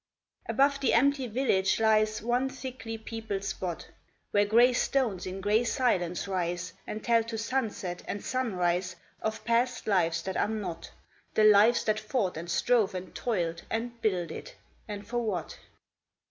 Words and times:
Above 0.49 0.79
the 0.79 0.93
empty 0.95 1.27
village 1.27 1.79
lies 1.79 2.23
One 2.23 2.49
thickly 2.49 2.97
peopled 2.97 3.43
spot, 3.43 3.89
Where 4.31 4.45
gray 4.47 4.73
stones 4.73 5.27
in 5.27 5.41
gray 5.41 5.63
silence 5.63 6.27
rise, 6.27 6.73
And 6.87 7.03
tell 7.03 7.23
to 7.25 7.37
sunset 7.37 8.01
and 8.07 8.25
sunrise 8.25 8.95
Of 9.21 9.45
past 9.45 9.85
lives 9.85 10.23
that 10.23 10.37
are 10.37 10.47
not, 10.49 10.89
The 11.35 11.43
lives 11.43 11.83
that 11.83 11.99
fought 11.99 12.35
and 12.35 12.49
strove 12.49 12.95
and 12.95 13.13
toiled 13.13 13.61
And 13.69 14.01
builded. 14.01 14.53
And 14.87 15.05
for 15.07 15.19
what 15.23 15.59